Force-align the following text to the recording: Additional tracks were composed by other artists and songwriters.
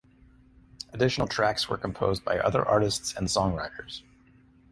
Additional 0.93 1.27
tracks 1.27 1.69
were 1.69 1.77
composed 1.77 2.25
by 2.25 2.39
other 2.39 2.67
artists 2.67 3.13
and 3.13 3.27
songwriters. 3.27 4.01